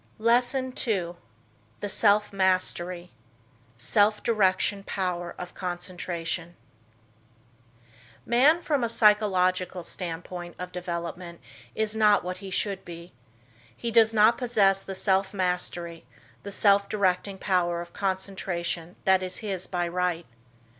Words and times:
LESSON 0.17 0.73
II. 0.87 1.13
THE 1.79 1.87
SELF 1.87 2.33
MASTERY: 2.33 3.11
SELF 3.77 4.23
DIRECTION 4.23 4.81
POWER 4.83 5.35
OF 5.37 5.53
CONCENTRATION 5.53 6.55
Man 8.25 8.61
from 8.61 8.83
a 8.83 8.89
psychological 8.89 9.83
standpoint 9.83 10.55
of 10.57 10.71
development 10.71 11.39
is 11.75 11.95
not 11.95 12.23
what 12.23 12.39
he 12.39 12.49
should 12.49 12.83
be. 12.83 13.13
He 13.77 13.91
does 13.91 14.11
not 14.11 14.39
possess 14.39 14.79
the 14.79 14.95
self 14.95 15.35
mastery, 15.35 16.07
the 16.41 16.51
self 16.51 16.89
directing 16.89 17.37
power 17.37 17.79
of 17.79 17.93
concentration 17.93 18.95
that 19.05 19.21
is 19.21 19.37
his 19.45 19.67
by 19.67 19.87
right. 19.87 20.25